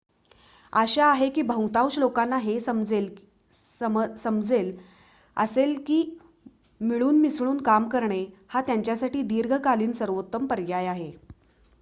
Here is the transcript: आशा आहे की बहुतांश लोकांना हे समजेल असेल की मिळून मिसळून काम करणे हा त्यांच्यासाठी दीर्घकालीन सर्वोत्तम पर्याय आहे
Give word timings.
आशा 0.73 1.05
आहे 1.07 1.29
की 1.29 1.41
बहुतांश 1.41 1.97
लोकांना 1.99 2.37
हे 2.37 2.59
समजेल 2.59 4.71
असेल 5.37 5.77
की 5.87 6.01
मिळून 6.81 7.19
मिसळून 7.21 7.61
काम 7.63 7.87
करणे 7.89 8.25
हा 8.47 8.61
त्यांच्यासाठी 8.61 9.21
दीर्घकालीन 9.25 9.91
सर्वोत्तम 9.93 10.45
पर्याय 10.47 10.85
आहे 10.87 11.11